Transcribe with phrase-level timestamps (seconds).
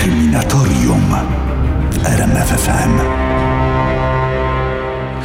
[0.00, 1.14] Kryminatorium
[1.90, 2.98] w RMFFM.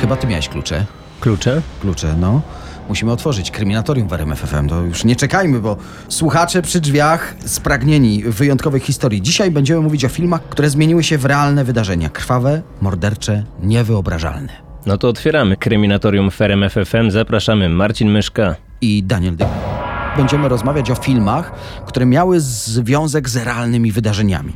[0.02, 0.86] Chyba ty miałeś klucze.
[1.20, 1.62] Klucze?
[1.82, 2.42] Klucze, no.
[2.90, 4.70] Musimy otworzyć kryminatorium w RMFFM.
[4.70, 5.78] To już nie czekajmy, bo
[6.10, 9.22] słuchacze przy drzwiach spragnieni wyjątkowych historii.
[9.22, 12.10] Dzisiaj będziemy mówić o filmach, które zmieniły się w realne wydarzenia.
[12.10, 14.54] Krwawe, mordercze, niewyobrażalne.
[14.86, 17.12] No to otwieramy Kryminatorium w RMF FM.
[17.12, 18.56] Zapraszamy Marcin Myszka.
[18.82, 19.75] I Daniel Dyk.
[20.18, 21.52] Będziemy rozmawiać o filmach,
[21.88, 24.54] które miały związek z realnymi wydarzeniami.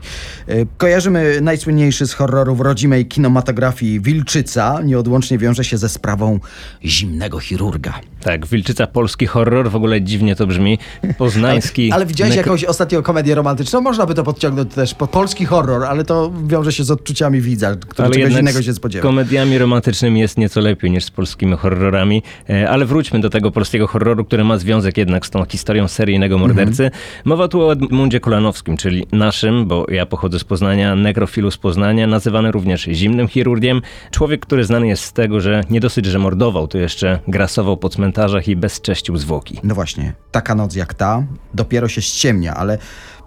[0.47, 4.81] E, Kojarzymy najsłynniejszy z horrorów rodzimej kinematografii Wilczyca.
[4.83, 6.39] Nieodłącznie wiąże się ze sprawą
[6.85, 7.93] zimnego chirurga.
[8.21, 10.77] Tak, Wilczyca polski horror, w ogóle dziwnie to brzmi.
[11.17, 11.91] Poznański.
[11.91, 13.81] Ale widziałeś nekro- jakąś ostatnią komedię romantyczną?
[13.81, 17.75] Można by to podciągnąć też pod polski horror, ale to wiąże się z odczuciami widza,
[17.75, 19.03] który Ale czegoś innego z się spodziewa.
[19.03, 22.23] komediami romantycznymi jest nieco lepiej niż z polskimi horrorami.
[22.49, 26.37] E, Ale wróćmy do tego polskiego horroru, który ma związek jednak z tą historią seryjnego
[26.37, 26.83] mordercy.
[26.85, 27.03] Mhm.
[27.25, 32.07] Mowa tu o Edmundzie Kolanowskim, czyli naszym, bo ja pochodzę z Poznania, nekrofilu z Poznania,
[32.07, 33.81] nazywany również zimnym chirurgiem.
[34.11, 37.89] Człowiek, który znany jest z tego, że nie dosyć, że mordował, to jeszcze grasował po
[37.89, 39.59] cmentarzach i bezcześcił zwłoki.
[39.63, 41.23] No właśnie, taka noc jak ta
[41.53, 42.77] dopiero się ściemnia, ale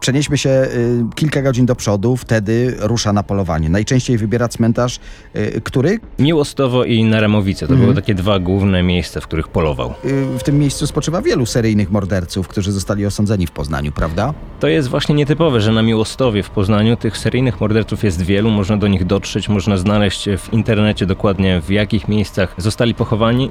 [0.03, 3.69] przenieśmy się y, kilka godzin do przodu, wtedy rusza na polowanie.
[3.69, 5.01] Najczęściej wybiera cmentarz,
[5.37, 9.95] y, który Miłostowo i Naramowice to były takie dwa główne miejsca, w których polował.
[10.05, 14.35] y, w tym miejscu spoczywa wielu seryjnych morderców, którzy zostali osądzeni w Poznaniu, prawda?
[14.61, 18.77] To jest właśnie nietypowe, że na Miłostowie w Poznaniu tych seryjnych morderców jest wielu, można
[18.77, 23.51] do nich dotrzeć, można znaleźć w internecie dokładnie w jakich miejscach zostali pochowani.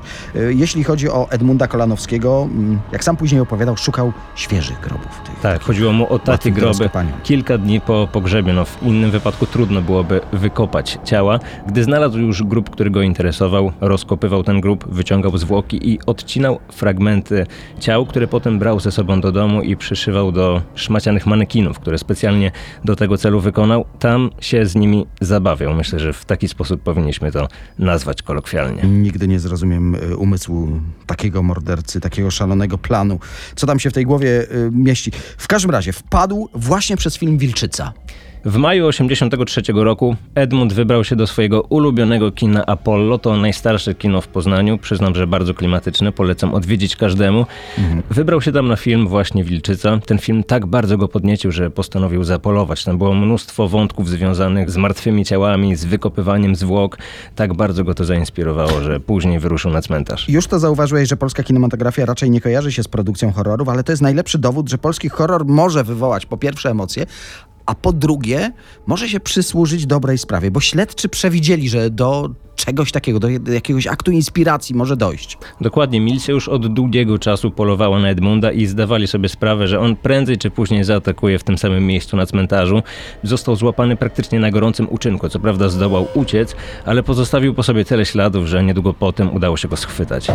[0.49, 5.21] Jeśli chodzi o Edmunda Kolanowskiego, mm, jak sam później opowiadał, szukał świeżych grobów.
[5.25, 6.89] Tych, Tak, chodziło mu o takie Do groby
[7.23, 8.53] kilka dni po pogrzebie.
[8.53, 11.39] No, w innym wypadku trudno byłoby wykopać ciała.
[11.67, 17.45] Gdy znalazł już grób, który go interesował, rozkopywał ten grób, wyciągał zwłoki i odcinał fragmenty
[17.79, 22.51] ciał, które potem brał ze sobą do domu i przyszywał do szmacianych manekinów, które specjalnie
[22.85, 23.85] do tego celu wykonał.
[23.99, 25.73] Tam się z nimi zabawiał.
[25.73, 27.47] Myślę, że w taki sposób powinniśmy to
[27.79, 28.83] nazwać kolokwialnie.
[28.83, 30.69] Nigdy nie zrozumiem y, umysłu
[31.05, 33.19] takiego mordercy, takiego szalonego planu.
[33.55, 35.11] Co tam się w tej głowie y, mieści?
[35.37, 37.93] W każdym razie wpadł właśnie przez film Wilczyca.
[38.45, 43.17] W maju 1983 roku Edmund wybrał się do swojego ulubionego kina Apollo.
[43.17, 44.77] To najstarsze kino w Poznaniu.
[44.77, 46.11] Przyznam, że bardzo klimatyczne.
[46.11, 47.45] Polecam odwiedzić każdemu.
[48.09, 49.99] Wybrał się tam na film właśnie Wilczyca.
[50.05, 52.83] Ten film tak bardzo go podniecił, że postanowił zapolować.
[52.83, 56.97] Tam było mnóstwo wątków związanych z martwymi ciałami, z wykopywaniem zwłok.
[57.35, 60.29] Tak bardzo go to zainspirowało, że później wyruszył na cmentarz.
[60.29, 63.91] Już to zauważyłeś, że polska kinematografia raczej nie kojarzy się z produkcją horrorów, ale to
[63.91, 67.05] jest najlepszy dowód, że polski horror może wywołać po pierwsze emocje,
[67.71, 68.51] a po drugie
[68.87, 74.11] może się przysłużyć dobrej sprawie, bo śledczy przewidzieli, że do czegoś takiego, do jakiegoś aktu
[74.11, 75.37] inspiracji może dojść.
[75.61, 79.95] Dokładnie, milicja już od długiego czasu polowała na Edmunda i zdawali sobie sprawę, że on
[79.95, 82.83] prędzej czy później zaatakuje w tym samym miejscu na cmentarzu.
[83.23, 85.29] Został złapany praktycznie na gorącym uczynku.
[85.29, 86.55] Co prawda zdołał uciec,
[86.85, 90.27] ale pozostawił po sobie tyle śladów, że niedługo potem udało się go schwytać.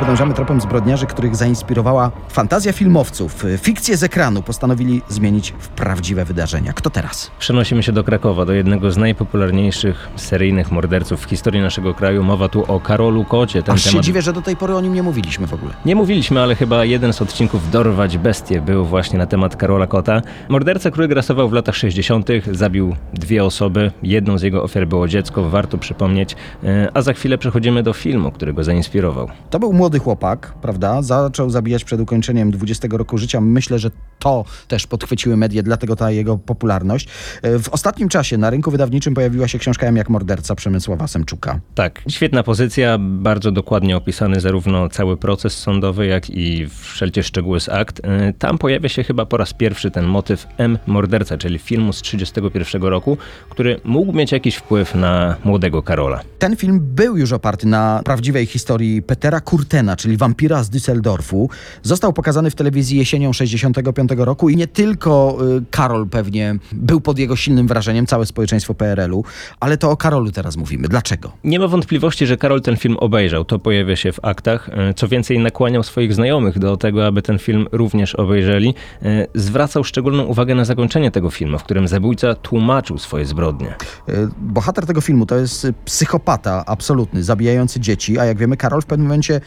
[0.00, 3.44] Podążamy tropem zbrodniarzy, których zainspirowała fantazja filmowców.
[3.58, 6.72] Fikcję z ekranu postanowili zmienić w prawdziwe wydarzenia.
[6.72, 7.30] Kto teraz?
[7.38, 12.22] Przenosimy się do Krakowa, do jednego z najpopularniejszych seryjnych morderców w historii naszego kraju.
[12.24, 13.62] Mowa tu o Karolu Kocie.
[13.62, 15.72] Ten Aż się temat dziwię, że do tej pory o nim nie mówiliśmy w ogóle.
[15.84, 20.22] Nie mówiliśmy, ale chyba jeden z odcinków Dorwać Bestie był właśnie na temat Karola Kota.
[20.48, 23.90] Morderca, który grasował w latach 60., zabił dwie osoby.
[24.02, 26.36] Jedną z jego ofiar było dziecko, warto przypomnieć.
[26.64, 29.28] E, A za chwilę przechodzimy do filmu, który go zainspirował.
[29.50, 31.02] To był młody chłopak, prawda?
[31.02, 33.40] Zaczął zabijać przed ukończeniem 20 roku życia.
[33.40, 37.08] Myślę, że to też podchwyciły media, dlatego ta jego popularność.
[37.42, 41.60] E, W ostatnim czasie na rynku wydawniczym pojawiła się książka M jak morderca Przemysława Semczuka.
[41.74, 47.68] Tak, świetna pozycja, bardzo dokładnie opisany zarówno cały proces sądowy, jak i wszelkie szczegóły z
[47.68, 48.00] akt.
[48.04, 52.02] E, Tam pojawia się chyba po raz pierwszy ten motyw M morderca, czyli filmu z
[52.02, 53.16] 1931 roku,
[53.50, 56.20] który mógł mieć jakiś wpływ na młodego Karola.
[56.38, 59.40] Ten film był już oparty na prawdziwej historii Petera
[59.74, 61.48] Kurtena, czyli wampira z Düsseldorfu.
[61.82, 67.18] Został pokazany w telewizji jesienią 65 roku i nie tylko y, Karol pewnie był pod
[67.18, 69.24] jego silnym wrażeniem, całe społeczeństwo PRL-u,
[69.60, 70.88] ale to o Karolu teraz mówimy.
[70.88, 71.32] Dlaczego?
[71.44, 73.44] Nie ma wątpliwości, że Karol ten film obejrzał.
[73.44, 74.68] To pojawia się w aktach.
[74.72, 78.74] E, Co więcej, nakłaniał swoich znajomych do tego, aby ten film również obejrzeli.
[79.02, 83.74] E, Zwracał szczególną uwagę na zakończenie tego filmu, w którym zabójca tłumaczył swoje zbrodnie.
[84.08, 88.82] Y, Bohater tego filmu to jest y, psychopata absolutny, zabijający dzieci, a jak wiemy, Karol
[88.82, 89.40] w pewnym momencie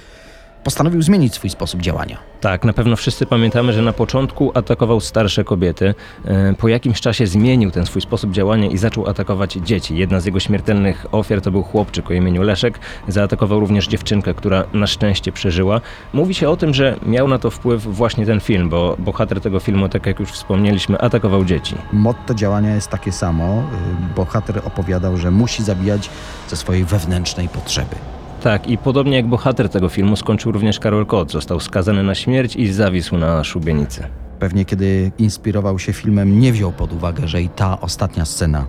[0.67, 2.17] postanowił zmienić swój sposób działania.
[2.41, 5.95] Tak, na pewno wszyscy pamiętamy, że na początku atakował starsze kobiety.
[6.25, 9.97] E, po jakimś czasie zmienił ten swój sposób działania i zaczął atakować dzieci.
[9.97, 12.79] Jedna z jego śmiertelnych ofiar to był chłopczyk o imieniu Leszek.
[13.07, 15.81] Zaatakował również dziewczynkę, która na szczęście przeżyła.
[16.13, 19.59] Mówi się o tym, że miał na to wpływ właśnie ten film, bo bohater tego
[19.59, 21.75] filmu, tak jak już wspomnieliśmy, atakował dzieci.
[21.93, 23.63] Motto działania jest takie samo.
[24.11, 26.09] Y, Bohater opowiadał, że musi zabijać
[26.47, 28.16] ze swojej wewnętrznej potrzeby.
[28.41, 31.31] Tak, i podobnie jak bohater tego filmu skończył również Karol Kot.
[31.31, 34.03] Został skazany na śmierć i zawisł na szubienicy.
[34.39, 38.65] Pewnie kiedy inspirował się filmem, nie wziął pod uwagę, że i ta ostatnia scena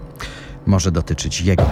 [0.66, 1.64] może dotyczyć jego.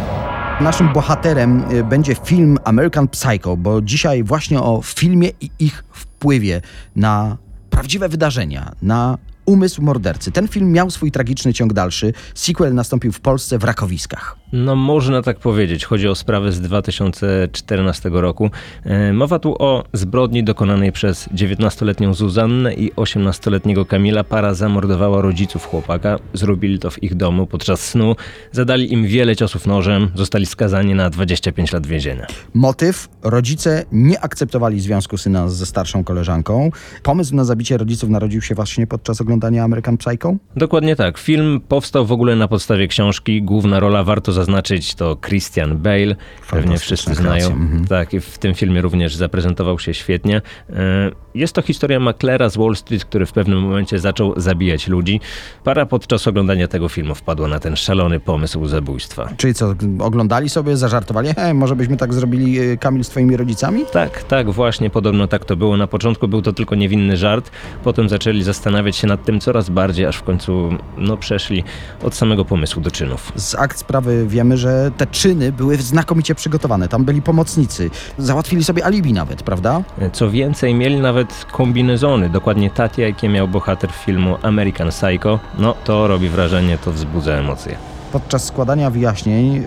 [0.60, 6.60] Naszym bohaterem y, będzie film American Psycho, bo dzisiaj właśnie o filmie i ich wpływie
[6.96, 7.36] na
[7.70, 10.32] prawdziwe wydarzenia, na umysł mordercy.
[10.32, 12.12] Ten film miał swój tragiczny ciąg dalszy.
[12.34, 14.36] Sequel nastąpił w Polsce w Rakowiskach.
[14.52, 15.84] No można tak powiedzieć.
[15.84, 18.50] Chodzi o sprawę z 2014 roku.
[18.84, 24.24] E, Mowa tu o zbrodni dokonanej przez 19-letnią Zuzannę i 18-letniego Kamila.
[24.24, 26.18] Para zamordowała rodziców chłopaka.
[26.34, 28.16] Zrobili to w ich domu podczas snu.
[28.52, 30.08] Zadali im wiele ciosów nożem.
[30.14, 32.26] Zostali skazani na 25 lat więzienia.
[32.54, 36.70] Motyw: rodzice nie akceptowali związku syna ze starszą koleżanką.
[37.02, 40.36] Pomysł na zabicie rodziców narodził się właśnie podczas oglądania American Psycho.
[40.56, 41.18] Dokładnie tak.
[41.18, 43.42] Film powstał w ogóle na podstawie książki.
[43.42, 46.16] Główna rola, warto zaznaczyć, to Christian Bale.
[46.50, 47.46] Pewnie wszyscy znają.
[47.46, 47.84] mhm.
[47.86, 50.42] Tak, i w tym filmie również zaprezentował się świetnie.
[50.70, 55.20] E, Jest to historia maklera z Wall Street, który w pewnym momencie zaczął zabijać ludzi.
[55.64, 59.28] Para podczas oglądania tego filmu wpadła na ten szalony pomysł zabójstwa.
[59.36, 61.28] Czyli co, oglądali sobie, zażartowali?
[61.36, 63.84] Hej, może byśmy tak zrobili, y, Kamil, z twoimi rodzicami?
[63.92, 65.76] Tak, tak, właśnie podobno tak to było.
[65.76, 67.50] Na początku był to tylko niewinny żart,
[67.84, 71.64] potem zaczęli zastanawiać się nad tym coraz bardziej, aż w końcu no, przeszli
[72.02, 73.32] od samego pomysłu do czynów.
[73.36, 76.88] Z akt sprawy wiemy, że te czyny były znakomicie przygotowane.
[76.88, 77.90] Tam byli pomocnicy.
[78.18, 79.82] Załatwili sobie alibi nawet, prawda?
[80.12, 85.38] Co więcej, mieli nawet kombinezony, dokładnie takie, jakie miał bohater filmu American Psycho.
[85.58, 87.95] No, to robi wrażenie, to wzbudza emocje.
[88.12, 89.62] Podczas składania wyjaśnień,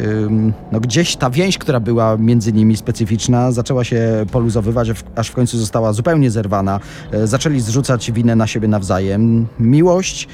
[0.71, 5.27] no gdzieś ta więź, która była między nimi specyficzna, zaczęła się poluzowywać, aż w- aż
[5.27, 6.79] w końcu została zupełnie zerwana.
[7.11, 9.47] E, Zaczęli zrzucać winę na siebie nawzajem.
[9.59, 10.27] Miłość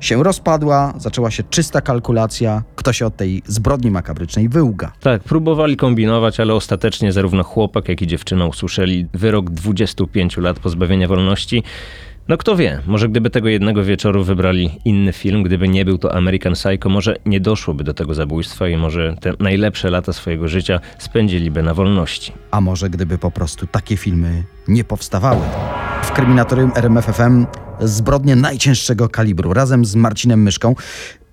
[0.00, 4.92] się rozpadła, zaczęła się czysta kalkulacja, kto się od tej zbrodni makabrycznej wyłga.
[5.00, 11.08] Tak, próbowali kombinować, ale ostatecznie zarówno chłopak, jak i dziewczyna usłyszeli wyrok 25 lat pozbawienia
[11.08, 11.62] wolności.
[12.28, 16.14] No kto wie, może gdyby tego jednego wieczoru wybrali inny film, gdyby nie był to
[16.14, 20.80] American Psycho, może nie doszłoby do tego zabójstwa i może te najlepsze lata swojego życia
[20.98, 22.32] spędziliby na wolności.
[22.50, 25.40] A może gdyby po prostu takie filmy nie powstawały.
[26.02, 27.46] W kryminatorium RMFFM
[27.80, 30.74] zbrodnie najcięższego kalibru razem z Marcinem Myszką.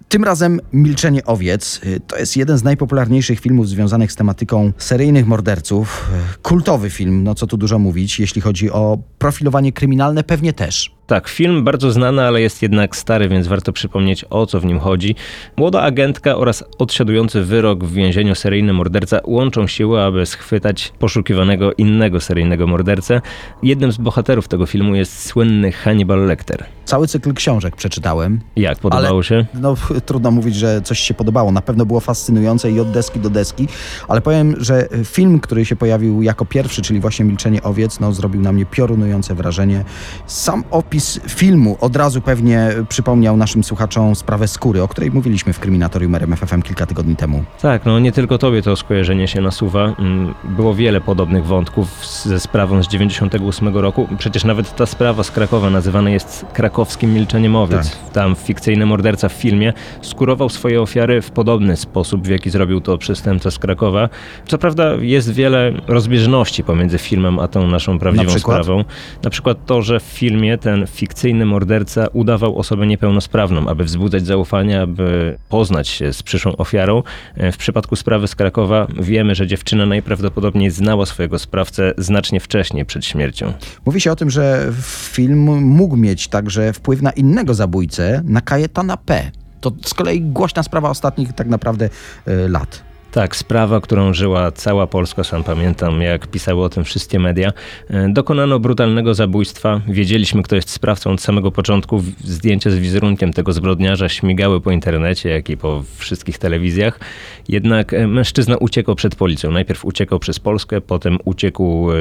[0.09, 1.81] Tym razem Milczenie owiec.
[1.85, 6.09] Y, To jest jeden z najpopularniejszych filmów związanych z tematyką seryjnych morderców.
[6.35, 8.19] Y, Kultowy film, no co tu dużo mówić.
[8.19, 10.98] Jeśli chodzi o profilowanie kryminalne, pewnie też.
[11.09, 14.79] Tak, film bardzo znany, ale jest jednak stary, więc warto przypomnieć o co w nim
[14.79, 15.15] chodzi.
[15.57, 22.19] Młoda agentka oraz odsiadujący wyrok w więzieniu seryjny morderca łączą siły, aby schwytać poszukiwanego innego
[22.19, 23.21] seryjnego mordercę.
[23.63, 26.65] Jednym z bohaterów tego filmu jest słynny Hannibal Lecter.
[26.85, 28.41] Cały cykl książek przeczytałem.
[28.55, 29.45] Jak podobało Ale- się?
[29.53, 31.51] No, trudno mówić, że coś się podobało.
[31.51, 33.67] Na pewno było fascynujące i od deski do deski,
[34.07, 38.41] ale powiem, że film, który się pojawił jako pierwszy, czyli właśnie Milczenie owiec, no, zrobił
[38.41, 39.83] na mnie piorunujące wrażenie.
[40.27, 40.98] Sam opis
[41.29, 46.61] filmu od razu pewnie przypomniał naszym słuchaczom sprawę skóry, o której mówiliśmy w kryminatorium RMFFM
[46.61, 47.43] kilka tygodni temu.
[47.61, 49.95] Tak, no nie tylko tobie to skojarzenie się nasuwa.
[49.99, 54.07] Mm, Było wiele podobnych wątków ze sprawą z 98 roku.
[54.17, 57.97] Przecież nawet ta sprawa z Krakowa nazywana jest krakowskim milczeniem owiec.
[58.13, 62.97] Tam fikcyjny morderca w filmie skurował swoje ofiary w podobny sposób, w jaki zrobił to
[62.97, 64.09] przestępca z Krakowa.
[64.47, 68.63] Co prawda jest wiele rozbieżności pomiędzy filmem a tą naszą prawdziwą przykład?
[68.63, 68.83] sprawą.
[69.23, 74.81] Na przykład to, że w filmie ten fikcyjny morderca udawał osobę niepełnosprawną, aby wzbudzać zaufanie,
[74.81, 77.03] aby poznać się z przyszłą ofiarą.
[77.35, 82.85] E, W przypadku sprawy z Krakowa wiemy, że dziewczyna najprawdopodobniej znała swojego sprawcę znacznie wcześniej
[82.85, 83.53] przed śmiercią.
[83.85, 84.71] Mówi się o tym, że
[85.13, 89.31] film mógł mieć także wpływ na innego zabójcę, na Kajetana P.
[89.61, 91.89] To z kolei głośna sprawa ostatnich tak naprawdę
[92.25, 92.88] e, lat.
[93.11, 97.51] Tak, sprawa, którą żyła cała Polska, sam pamiętam, jak pisały o tym wszystkie media.
[97.89, 99.81] E, Dokonano brutalnego zabójstwa.
[99.87, 102.03] Wiedzieliśmy, kto jest sprawcą od samego początku.
[102.23, 106.99] Zdjęcia z wizerunkiem tego zbrodniarza śmigały po internecie, jak i po wszystkich telewizjach.
[107.47, 109.51] Jednak e, mężczyzna uciekał przed policją.
[109.51, 111.95] Najpierw uciekał przez Polskę, potem uciekł e,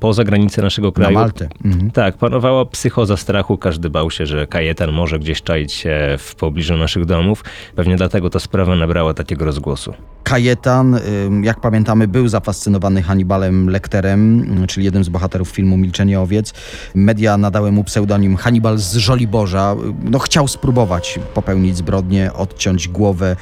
[0.00, 1.14] poza granice naszego Na kraju.
[1.14, 1.48] Maltę.
[1.64, 1.90] Mhm.
[1.90, 3.58] Tak, panowała psychoza strachu.
[3.58, 7.44] Każdy bał się, że Kajetan może gdzieś czaić się w pobliżu naszych domów.
[7.76, 9.94] Pewnie dlatego ta sprawa nabrała takiego rozgłosu.
[10.22, 11.00] Kajetan,
[11.42, 16.52] jak pamiętamy, był zafascynowany Hannibalem Lecterem, czyli jednym z bohaterów filmu Milczenie owiec.
[16.94, 19.76] Media nadały mu pseudonim Hannibal z Żoliborza.
[20.02, 23.36] No, chciał spróbować popełnić zbrodnię, odciąć głowę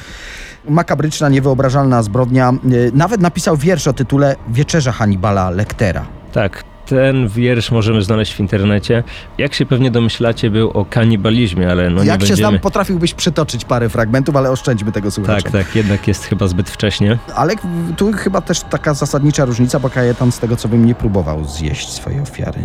[0.68, 2.52] makabryczna, niewyobrażalna zbrodnia.
[2.92, 6.06] Nawet napisał wiersz o tytule Wieczerza Hannibala Lectera.
[6.32, 9.02] Tak, ten wiersz możemy znaleźć w internecie.
[9.38, 12.36] Jak się pewnie domyślacie, był o kanibalizmie, ale no Jak nie się będziemy...
[12.36, 15.42] znam, potrafiłbyś przytoczyć parę fragmentów, ale oszczędźmy tego słuchacza.
[15.42, 17.18] Tak, tak, jednak jest chyba zbyt wcześnie.
[17.34, 17.54] Ale
[17.96, 21.88] tu chyba też taka zasadnicza różnica, bo Kajetan z tego co bym nie próbował zjeść
[21.88, 22.60] swojej ofiary.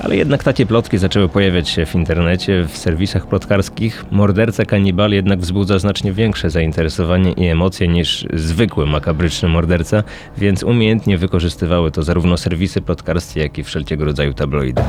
[0.00, 4.04] Ale jednak takie plotki zaczęły pojawiać się w internecie, w serwisach plotkarskich.
[4.10, 10.02] Morderca kanibal jednak wzbudza znacznie większe zainteresowanie i emocje niż zwykły makabryczny morderca,
[10.38, 14.82] więc umiejętnie wykorzystywały to zarówno serwisy plotkarskie, jak i wszelkiego rodzaju tabloidy.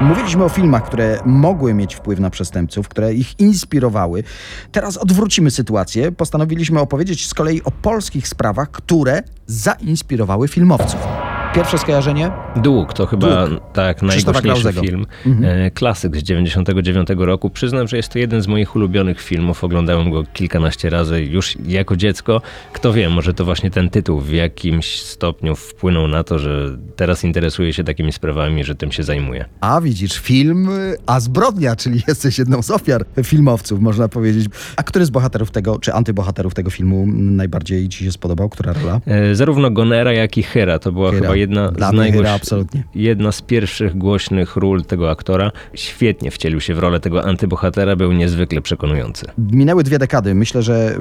[0.00, 4.24] Mówiliśmy o filmach, które mogły mieć wpływ na przestępców, które ich inspirowały.
[4.72, 6.12] Teraz odwrócimy sytuację.
[6.12, 11.33] Postanowiliśmy opowiedzieć z kolei o polskich sprawach, które zainspirowały filmowców.
[11.54, 12.30] Pierwsze skojarzenie?
[12.56, 13.60] Dług to chyba Dług.
[13.72, 15.06] tak najgłośniejszy film.
[15.26, 15.70] Mhm.
[15.70, 17.50] Klasyk z 99 roku.
[17.50, 19.64] Przyznam, że jest to jeden z moich ulubionych filmów.
[19.64, 22.40] Oglądałem go kilkanaście razy już jako dziecko.
[22.72, 27.24] Kto wie, może to właśnie ten tytuł w jakimś stopniu wpłynął na to, że teraz
[27.24, 29.44] interesuję się takimi sprawami, że tym się zajmuję.
[29.60, 30.68] A widzisz, film,
[31.06, 34.46] a zbrodnia, czyli jesteś jedną z ofiar filmowców, można powiedzieć.
[34.76, 38.48] A który z bohaterów tego, czy antybohaterów tego filmu najbardziej ci się spodobał?
[38.48, 39.00] Która rola?
[39.06, 40.78] E, zarówno Gonera, jak i Hyra.
[40.78, 41.22] To była Hyra.
[41.22, 42.26] chyba jedna Dla z najgłoś...
[42.26, 42.84] absolutnie.
[42.94, 45.50] jedna z pierwszych głośnych ról tego aktora.
[45.74, 49.26] Świetnie wcielił się w rolę tego antybohatera, był niezwykle przekonujący.
[49.38, 50.34] Minęły dwie dekady.
[50.34, 50.98] Myślę, że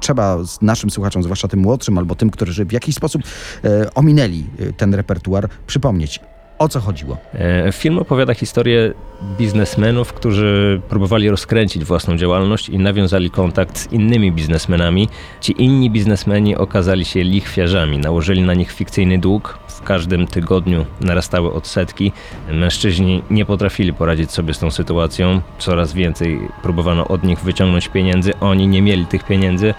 [0.00, 3.22] trzeba naszym słuchaczom, zwłaszcza tym młodszym albo tym, którzy w jakiś sposób
[3.64, 6.20] e, ominęli e, ten repertuar, przypomnieć.
[6.58, 7.16] O co chodziło?
[7.34, 8.94] E, film opowiada historię
[9.38, 15.08] biznesmenów, którzy próbowali rozkręcić własną działalność i nawiązali kontakt z innymi biznesmenami.
[15.40, 19.58] Ci inni biznesmeni okazali się lichwiarzami, nałożyli na nich fikcyjny dług.
[19.68, 22.12] W każdym tygodniu narastały odsetki.
[22.52, 25.40] Mężczyźni nie potrafili poradzić sobie z tą sytuacją.
[25.58, 28.38] Coraz więcej próbowano od nich wyciągnąć pieniędzy.
[28.40, 29.74] Oni nie mieli tych pieniędzy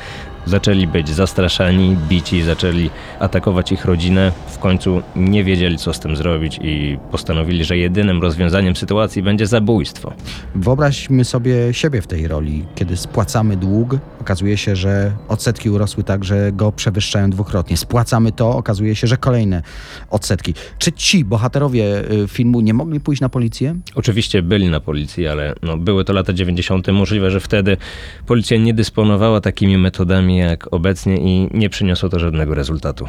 [0.49, 2.89] zaczęli być zastraszani, bici, zaczęli
[3.19, 4.31] atakować ich rodzinę.
[4.47, 9.47] W końcu nie wiedzieli, co z tym zrobić i postanowili, że jedynym rozwiązaniem sytuacji będzie
[9.47, 10.13] zabójstwo.
[10.55, 12.65] Wyobraźmy sobie siebie w tej roli.
[12.75, 17.77] Kiedy spłacamy dług, okazuje się, że odsetki urosły tak, że go przewyższają dwukrotnie.
[17.77, 19.61] Spłacamy to, okazuje się, że kolejne
[20.09, 20.53] odsetki.
[20.77, 23.75] Czy ci bohaterowie y, filmu nie mogli pójść na policję?
[23.95, 26.87] Oczywiście byli na policji, ale no, były to lata 90.
[26.87, 27.77] Możliwe, że wtedy
[28.25, 33.07] policja nie dysponowała takimi metodami jak obecnie i nie przyniosło to żadnego rezultatu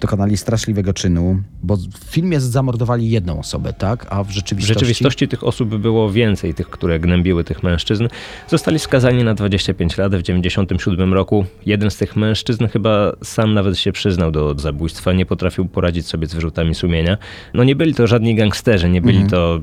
[0.00, 4.06] dokonali straszliwego czynu, bo w filmie zamordowali jedną osobę, tak?
[4.10, 4.74] A w rzeczywistości...
[4.74, 8.08] W rzeczywistości tych osób było więcej, tych, które gnębiły tych mężczyzn.
[8.48, 11.44] Zostali skazani na 25 lat w 97 roku.
[11.66, 16.26] Jeden z tych mężczyzn chyba sam nawet się przyznał do zabójstwa, nie potrafił poradzić sobie
[16.26, 17.18] z wyrzutami sumienia.
[17.54, 19.30] No nie byli to żadni gangsterzy, nie byli mhm.
[19.30, 19.60] to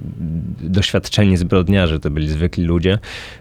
[0.60, 3.00] doświadczeni zbrodniarze, to byli zwykli ludzie.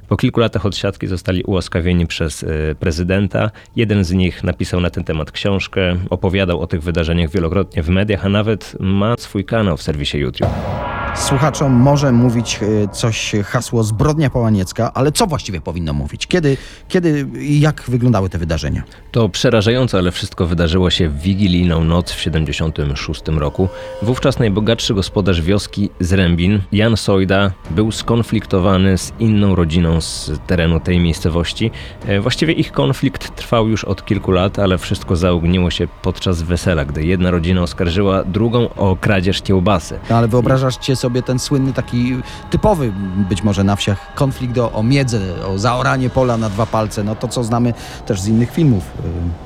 [0.08, 3.50] Po kilku latach odsiadki zostali ułaskawieni przez y, prezydenta.
[3.76, 8.26] Jeden z nich napisał na ten temat książkę, opowiadał o tych wydarzeniach wielokrotnie w mediach,
[8.26, 10.91] a nawet ma swój kanał w serwisie YouTube.
[11.14, 16.26] Słuchaczom może mówić e, coś hasło zbrodnia połaniecka, ale co właściwie powinno mówić?
[16.26, 16.56] Kiedy,
[16.88, 18.82] kiedy i jak wyglądały te wydarzenia?
[19.10, 23.68] To przerażające, ale wszystko wydarzyło się w wigilijną noc w 76 roku.
[24.02, 31.00] Wówczas najbogatszy gospodarz wioski Zrębin, Jan Sojda, był skonfliktowany z inną rodziną z terenu tej
[31.00, 31.70] miejscowości.
[32.06, 36.84] E, właściwie ich konflikt trwał już od kilku lat, ale wszystko zaogniło się podczas wesela,
[36.84, 39.98] gdy jedna rodzina oskarżyła drugą o kradzież kiełbasy.
[40.10, 42.16] No, ale wyobrażasz cię sobie ten słynny, taki
[42.50, 42.92] typowy
[43.28, 47.14] być może na wsiach konflikt o, o miedzę, o zaoranie pola na dwa palce, no
[47.16, 47.74] to co znamy
[48.06, 48.90] też z innych filmów,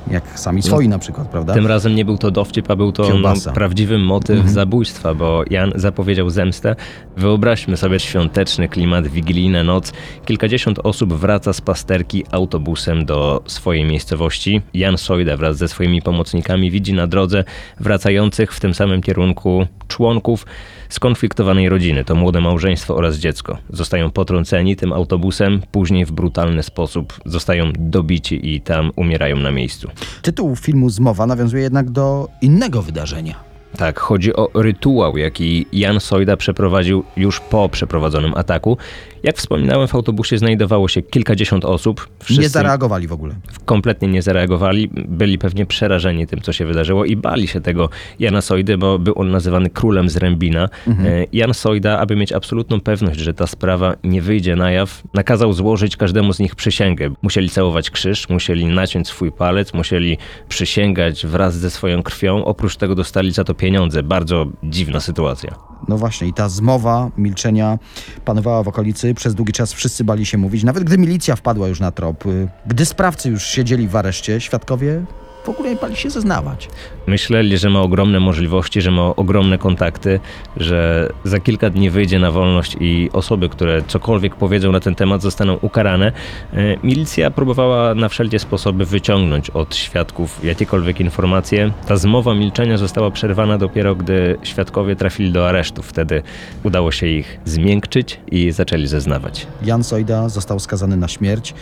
[0.09, 1.53] y, jak sami swoi na przykład, prawda?
[1.53, 4.53] Tym razem nie był to dowcip, a był to no, prawdziwy motyw mhm.
[4.53, 6.75] zabójstwa, bo Jan zapowiedział zemstę.
[7.17, 9.93] Wyobraźmy sobie świąteczny klimat, wigilijna noc.
[10.25, 14.61] Kilkadziesiąt osób wraca z pasterki autobusem do swojej miejscowości.
[14.73, 17.43] Jan Sojda wraz ze swoimi pomocnikami widzi na drodze
[17.79, 20.45] wracających w tym samym kierunku członków
[20.89, 22.05] skonfliktowanej rodziny.
[22.05, 23.57] To młode małżeństwo oraz dziecko.
[23.69, 29.89] Zostają potrąceni tym autobusem, później w brutalny sposób zostają dobici i tam umierają na miejscu.
[30.21, 33.56] Tytuł filmu Zmowa nawiązuje jednak do innego wydarzenia.
[33.77, 38.77] Tak, chodzi o rytuał, jaki Jan Sojda przeprowadził już po przeprowadzonym ataku.
[39.23, 42.07] Jak wspominałem, w autobusie znajdowało się kilkadziesiąt osób.
[42.23, 43.35] Wszyscy Nie zareagowali w ogóle.
[43.65, 44.89] kompletnie nie zareagowali.
[45.07, 49.13] Byli pewnie przerażeni tym, co się wydarzyło i bali się tego Jana Sojdy, bo był
[49.19, 50.69] on nazywany królem z Rębina.
[50.87, 51.07] Mhm.
[51.07, 55.53] E, Jan Sojda, aby mieć absolutną pewność, że ta sprawa nie wyjdzie na jaw, nakazał
[55.53, 57.13] złożyć każdemu z nich przysięgę.
[57.21, 60.17] Musieli całować krzyż, musieli naciąć swój palec, musieli
[60.49, 62.45] przysięgać wraz ze swoją krwią.
[62.45, 63.66] Oprócz tego dostali za to pieniądze.
[64.03, 65.55] Bardzo dziwna sytuacja.
[65.87, 67.79] No właśnie, i ta zmowa milczenia
[68.25, 69.13] panowała w okolicy.
[69.13, 70.63] Przez długi czas wszyscy bali się mówić.
[70.63, 75.05] Nawet gdy milicja wpadła już na trop, y, gdy sprawcy już siedzieli w areszcie, świadkowie
[75.47, 76.69] w ogóle nie bali się zeznawać.
[77.07, 80.19] Myśleli, że ma ogromne możliwości, że ma ogromne kontakty,
[80.57, 85.21] że za kilka dni wyjdzie na wolność i osoby, które cokolwiek powiedzą na ten temat,
[85.21, 86.11] zostaną ukarane.
[86.53, 91.71] E, Milicja próbowała na wszelkie sposoby wyciągnąć od świadków jakiekolwiek informacje.
[91.87, 95.81] Ta zmowa milczenia została przerwana dopiero, gdy świadkowie trafili do aresztu.
[95.83, 96.23] Wtedy
[96.63, 99.47] udało się ich zmiękczyć i zaczęli zeznawać.
[99.63, 101.53] Jan Sojda został skazany na śmierć.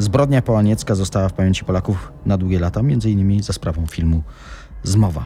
[0.00, 4.22] Zbrodnia połaniecka została w pamięci Polaków na długie lata, innymi za sprawą filmu
[4.82, 5.22] Zmowa.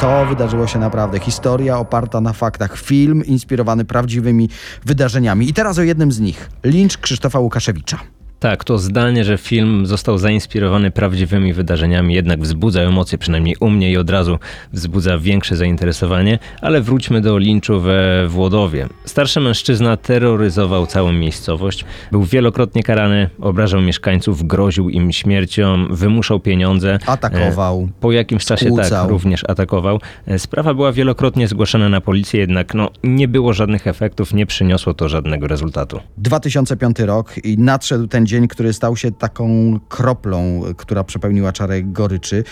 [0.00, 1.18] To wydarzyło się naprawdę.
[1.18, 2.78] Historia oparta na faktach.
[2.78, 4.48] Film inspirowany prawdziwymi
[4.84, 5.48] wydarzeniami.
[5.48, 6.50] I teraz o jednym z nich.
[6.64, 7.98] Lincz Krzysztofa Łukaszewicza.
[8.40, 13.90] Tak, to zdanie, że film został zainspirowany prawdziwymi wydarzeniami, jednak wzbudza emocje, przynajmniej u mnie
[13.90, 14.38] i od razu
[14.72, 18.88] wzbudza większe zainteresowanie, ale wróćmy do linczu we Włodowie.
[19.04, 26.98] Starszy mężczyzna terroryzował całą miejscowość, był wielokrotnie karany, obrażał mieszkańców, groził im śmiercią, wymuszał pieniądze.
[27.06, 27.88] Atakował.
[27.90, 28.90] E, Po jakimś czasie skłócał.
[28.90, 30.00] tak, również atakował.
[30.26, 34.94] E, Sprawa była wielokrotnie zgłaszana na policję, jednak no, nie było żadnych efektów, nie przyniosło
[34.94, 36.00] to żadnego rezultatu.
[36.18, 42.44] 2005 rok i nadszedł ten dzień, który stał się taką kroplą, która przepełniła czarę goryczy.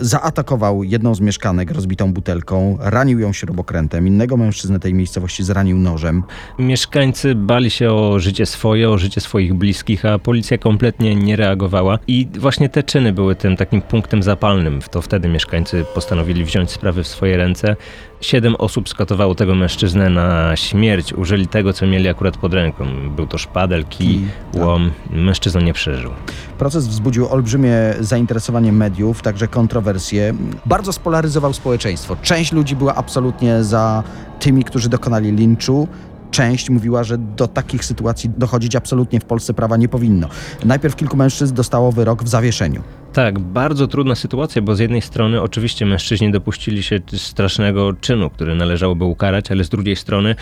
[0.00, 6.22] Zaatakował jedną z mieszkanek rozbitą butelką, ranił ją śrubokrętem, innego mężczyznę tej miejscowości zranił nożem.
[6.58, 11.98] Mieszkańcy bali się o życie swoje, o życie swoich bliskich, a policja kompletnie nie reagowała.
[12.06, 14.80] I właśnie te czyny były tym takim punktem zapalnym.
[14.90, 17.76] To wtedy mieszkańcy postanowili wziąć sprawy w swoje ręce.
[18.22, 21.12] Siedem osób skatowało tego mężczyznę na śmierć.
[21.12, 22.84] Użyli tego, co mieli akurat pod ręką.
[23.16, 24.20] Był to szpadel, kij,
[24.52, 24.62] tak.
[24.62, 24.90] łom.
[25.10, 26.10] Mężczyzna nie przeżył.
[26.58, 30.34] Proces wzbudził olbrzymie zainteresowanie mediów, także kontrowersje.
[30.66, 32.16] Bardzo spolaryzował społeczeństwo.
[32.22, 34.02] Część ludzi była absolutnie za
[34.40, 35.88] tymi, którzy dokonali linczu.
[36.30, 40.28] Część mówiła, że do takich sytuacji dochodzić absolutnie w Polsce prawa nie powinno.
[40.64, 42.82] Najpierw kilku mężczyzn dostało wyrok w zawieszeniu.
[43.12, 48.54] Tak, bardzo trudna sytuacja, bo z jednej strony oczywiście mężczyźni dopuścili się strasznego czynu, który
[48.54, 50.34] należałoby ukarać, ale z drugiej strony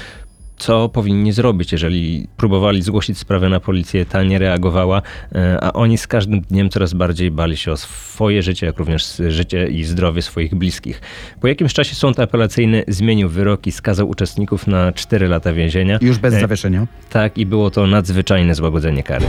[0.60, 5.02] co powinni zrobić, jeżeli próbowali zgłosić sprawę na policję, ta nie reagowała,
[5.34, 9.22] e, a oni z każdym dniem coraz bardziej bali się o swoje życie, jak również
[9.28, 11.00] życie i zdrowie swoich bliskich.
[11.40, 15.98] Po jakimś czasie sąd apelacyjny zmienił wyrok i skazał uczestników na 4 lata więzienia.
[16.00, 16.86] Już bez E, zawieszenia.
[17.10, 19.26] Tak, i było to nadzwyczajne złagodzenie kary.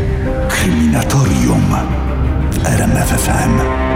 [0.49, 1.75] Kryminatorium
[2.71, 3.90] RMFFM.